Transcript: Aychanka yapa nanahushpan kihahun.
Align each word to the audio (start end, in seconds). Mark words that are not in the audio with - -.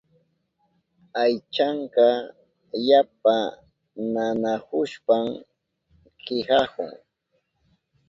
Aychanka 1.23 2.07
yapa 2.89 3.35
nanahushpan 4.13 5.25
kihahun. 6.23 6.89